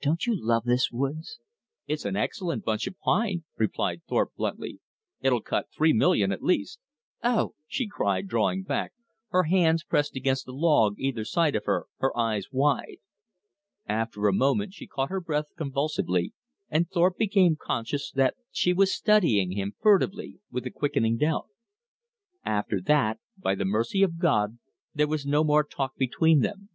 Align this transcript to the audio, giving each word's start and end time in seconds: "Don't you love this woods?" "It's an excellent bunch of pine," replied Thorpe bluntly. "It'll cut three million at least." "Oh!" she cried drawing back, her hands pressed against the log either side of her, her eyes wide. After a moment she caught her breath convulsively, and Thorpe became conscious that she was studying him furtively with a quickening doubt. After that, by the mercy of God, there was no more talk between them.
"Don't 0.00 0.24
you 0.26 0.34
love 0.34 0.64
this 0.64 0.90
woods?" 0.90 1.38
"It's 1.86 2.06
an 2.06 2.16
excellent 2.16 2.64
bunch 2.64 2.86
of 2.86 2.98
pine," 2.98 3.44
replied 3.58 4.00
Thorpe 4.08 4.32
bluntly. 4.34 4.80
"It'll 5.20 5.42
cut 5.42 5.68
three 5.70 5.92
million 5.92 6.32
at 6.32 6.42
least." 6.42 6.80
"Oh!" 7.22 7.54
she 7.66 7.86
cried 7.86 8.26
drawing 8.26 8.62
back, 8.62 8.94
her 9.28 9.42
hands 9.42 9.84
pressed 9.84 10.16
against 10.16 10.46
the 10.46 10.54
log 10.54 10.94
either 10.96 11.26
side 11.26 11.54
of 11.54 11.66
her, 11.66 11.88
her 11.98 12.16
eyes 12.16 12.46
wide. 12.50 12.96
After 13.84 14.26
a 14.26 14.32
moment 14.32 14.72
she 14.72 14.86
caught 14.86 15.10
her 15.10 15.20
breath 15.20 15.54
convulsively, 15.58 16.32
and 16.70 16.88
Thorpe 16.88 17.18
became 17.18 17.54
conscious 17.60 18.10
that 18.12 18.34
she 18.50 18.72
was 18.72 18.94
studying 18.94 19.52
him 19.52 19.74
furtively 19.82 20.40
with 20.50 20.64
a 20.64 20.70
quickening 20.70 21.18
doubt. 21.18 21.48
After 22.46 22.80
that, 22.80 23.18
by 23.36 23.54
the 23.54 23.66
mercy 23.66 24.02
of 24.02 24.18
God, 24.18 24.58
there 24.94 25.06
was 25.06 25.26
no 25.26 25.44
more 25.44 25.64
talk 25.64 25.96
between 25.98 26.40
them. 26.40 26.70